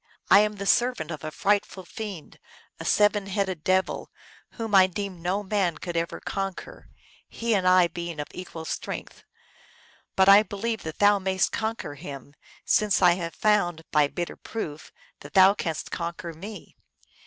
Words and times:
I 0.31 0.39
am 0.39 0.53
the 0.53 0.65
servant 0.65 1.11
of 1.11 1.23
a 1.23 1.29
frightful 1.29 1.85
fiend, 1.85 2.39
a 2.79 2.85
seven 2.85 3.27
headed 3.27 3.63
devil, 3.63 4.09
whom 4.53 4.73
I 4.73 4.87
deemed 4.87 5.19
no 5.21 5.43
man 5.43 5.75
THE 5.75 5.79
THREE 5.81 5.91
STRONG 5.91 5.93
MEN. 5.93 6.07
315 6.55 6.57
could 6.57 6.65
ever 6.65 6.65
conquer, 6.65 6.89
he 7.29 7.53
and 7.53 7.67
I 7.67 7.87
being 7.87 8.19
of 8.19 8.25
equal 8.31 8.65
strength; 8.65 9.23
but 10.15 10.27
I 10.27 10.41
believe 10.41 10.81
that 10.81 10.97
thou 10.97 11.19
mayst 11.19 11.51
conquer 11.51 11.93
him, 11.93 12.33
since 12.65 13.03
I 13.03 13.11
have 13.11 13.35
found, 13.35 13.83
by 13.91 14.07
bitter 14.07 14.37
proof, 14.37 14.91
that 15.19 15.35
thou 15.35 15.53
canst 15.53 15.91
conquer 15.91 16.33
me. 16.33 16.75